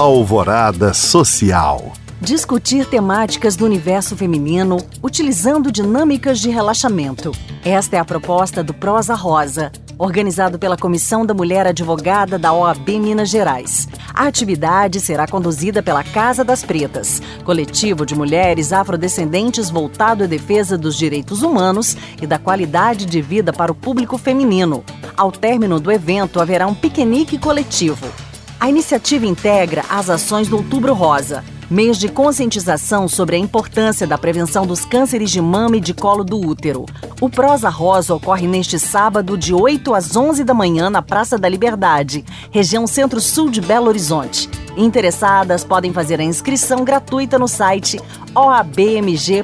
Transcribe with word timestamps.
Alvorada 0.00 0.94
Social. 0.94 1.92
Discutir 2.22 2.86
temáticas 2.86 3.54
do 3.54 3.66
universo 3.66 4.16
feminino 4.16 4.78
utilizando 5.02 5.70
dinâmicas 5.70 6.40
de 6.40 6.48
relaxamento. 6.48 7.32
Esta 7.62 7.96
é 7.96 8.00
a 8.00 8.04
proposta 8.04 8.64
do 8.64 8.72
Prosa 8.72 9.14
Rosa, 9.14 9.70
organizado 9.98 10.58
pela 10.58 10.78
Comissão 10.78 11.26
da 11.26 11.34
Mulher 11.34 11.66
Advogada 11.66 12.38
da 12.38 12.50
OAB 12.50 12.88
Minas 12.98 13.28
Gerais. 13.28 13.86
A 14.14 14.26
atividade 14.26 15.00
será 15.00 15.26
conduzida 15.26 15.82
pela 15.82 16.02
Casa 16.02 16.42
das 16.42 16.64
Pretas, 16.64 17.20
coletivo 17.44 18.06
de 18.06 18.14
mulheres 18.14 18.72
afrodescendentes 18.72 19.68
voltado 19.68 20.24
à 20.24 20.26
defesa 20.26 20.78
dos 20.78 20.96
direitos 20.96 21.42
humanos 21.42 21.94
e 22.22 22.26
da 22.26 22.38
qualidade 22.38 23.04
de 23.04 23.20
vida 23.20 23.52
para 23.52 23.70
o 23.70 23.74
público 23.74 24.16
feminino. 24.16 24.82
Ao 25.14 25.30
término 25.30 25.78
do 25.78 25.92
evento, 25.92 26.40
haverá 26.40 26.66
um 26.66 26.74
piquenique 26.74 27.36
coletivo. 27.36 28.08
A 28.60 28.68
iniciativa 28.68 29.24
integra 29.24 29.82
as 29.88 30.10
ações 30.10 30.46
do 30.46 30.58
Outubro 30.58 30.92
Rosa, 30.92 31.42
mês 31.70 31.96
de 31.96 32.10
conscientização 32.10 33.08
sobre 33.08 33.36
a 33.36 33.38
importância 33.38 34.06
da 34.06 34.18
prevenção 34.18 34.66
dos 34.66 34.84
cânceres 34.84 35.30
de 35.30 35.40
mama 35.40 35.78
e 35.78 35.80
de 35.80 35.94
colo 35.94 36.22
do 36.22 36.38
útero. 36.38 36.84
O 37.22 37.30
Prosa 37.30 37.70
Rosa 37.70 38.14
ocorre 38.14 38.46
neste 38.46 38.78
sábado, 38.78 39.38
de 39.38 39.54
8 39.54 39.94
às 39.94 40.14
11 40.14 40.44
da 40.44 40.52
manhã, 40.52 40.90
na 40.90 41.00
Praça 41.00 41.38
da 41.38 41.48
Liberdade, 41.48 42.22
região 42.50 42.86
centro-sul 42.86 43.48
de 43.48 43.62
Belo 43.62 43.88
Horizonte. 43.88 44.46
Interessadas 44.76 45.64
podem 45.64 45.90
fazer 45.90 46.20
a 46.20 46.24
inscrição 46.24 46.84
gratuita 46.84 47.38
no 47.38 47.48
site 47.48 47.98
oabmg.org.br. 48.34 49.40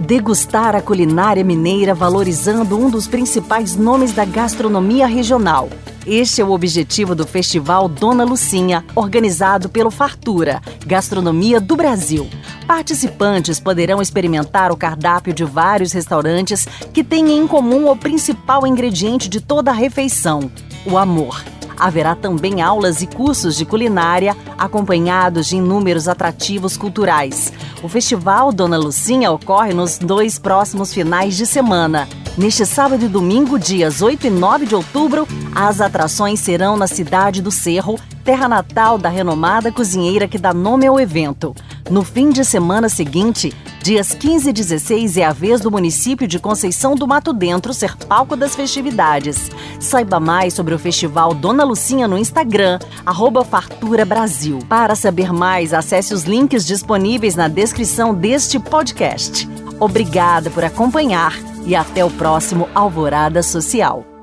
Degustar 0.00 0.76
a 0.76 0.82
culinária 0.82 1.42
mineira 1.42 1.94
valorizando 1.94 2.78
um 2.78 2.90
dos 2.90 3.08
principais 3.08 3.74
nomes 3.76 4.12
da 4.12 4.26
gastronomia 4.26 5.06
regional. 5.06 5.70
Este 6.06 6.42
é 6.42 6.44
o 6.44 6.50
objetivo 6.50 7.14
do 7.14 7.26
Festival 7.26 7.88
Dona 7.88 8.22
Lucinha, 8.22 8.84
organizado 8.94 9.68
pelo 9.70 9.90
Fartura, 9.90 10.60
Gastronomia 10.86 11.60
do 11.60 11.74
Brasil. 11.74 12.28
Participantes 12.66 13.58
poderão 13.58 14.02
experimentar 14.02 14.70
o 14.70 14.76
cardápio 14.76 15.32
de 15.32 15.44
vários 15.44 15.92
restaurantes 15.92 16.68
que 16.92 17.02
têm 17.02 17.32
em 17.32 17.46
comum 17.46 17.90
o 17.90 17.96
principal 17.96 18.66
ingrediente 18.66 19.28
de 19.28 19.40
toda 19.40 19.70
a 19.70 19.74
refeição: 19.74 20.50
o 20.84 20.98
amor. 20.98 21.42
Haverá 21.78 22.14
também 22.14 22.62
aulas 22.62 23.02
e 23.02 23.06
cursos 23.06 23.56
de 23.56 23.64
culinária, 23.64 24.36
acompanhados 24.56 25.46
de 25.46 25.56
inúmeros 25.56 26.08
atrativos 26.08 26.76
culturais. 26.76 27.52
O 27.82 27.88
Festival 27.88 28.52
Dona 28.52 28.78
Lucinha 28.78 29.30
ocorre 29.30 29.74
nos 29.74 29.98
dois 29.98 30.38
próximos 30.38 30.92
finais 30.92 31.36
de 31.36 31.46
semana. 31.46 32.08
Neste 32.36 32.66
sábado 32.66 33.04
e 33.04 33.08
domingo, 33.08 33.58
dias 33.58 34.02
8 34.02 34.26
e 34.26 34.30
9 34.30 34.66
de 34.66 34.74
outubro, 34.74 35.26
as 35.54 35.80
atrações 35.80 36.38
serão 36.40 36.76
na 36.76 36.86
cidade 36.86 37.40
do 37.40 37.50
Cerro, 37.50 37.98
terra 38.24 38.46
natal 38.46 38.98
da 38.98 39.08
renomada 39.08 39.72
cozinheira 39.72 40.28
que 40.28 40.36
dá 40.36 40.52
nome 40.52 40.86
ao 40.86 41.00
evento. 41.00 41.54
No 41.90 42.02
fim 42.02 42.30
de 42.30 42.44
semana 42.44 42.88
seguinte, 42.88 43.54
dias 43.86 44.12
15 44.12 44.50
e 44.50 44.52
16, 44.52 45.16
é 45.16 45.24
a 45.24 45.32
vez 45.32 45.60
do 45.60 45.70
município 45.70 46.26
de 46.26 46.40
Conceição 46.40 46.96
do 46.96 47.06
Mato 47.06 47.32
Dentro 47.32 47.72
ser 47.72 47.94
palco 47.94 48.34
das 48.34 48.56
festividades. 48.56 49.48
Saiba 49.78 50.18
mais 50.18 50.54
sobre 50.54 50.74
o 50.74 50.78
Festival 50.78 51.32
Dona 51.32 51.62
Lucinha 51.62 52.08
no 52.08 52.18
Instagram, 52.18 52.80
arroba 53.06 53.44
Fartura 53.44 54.04
Brasil. 54.04 54.58
Para 54.68 54.96
saber 54.96 55.32
mais, 55.32 55.72
acesse 55.72 56.12
os 56.12 56.24
links 56.24 56.66
disponíveis 56.66 57.36
na 57.36 57.46
descrição 57.46 58.12
deste 58.12 58.58
podcast. 58.58 59.48
Obrigada 59.78 60.50
por 60.50 60.64
acompanhar 60.64 61.32
e 61.64 61.76
até 61.76 62.04
o 62.04 62.10
próximo 62.10 62.68
Alvorada 62.74 63.40
Social. 63.40 64.15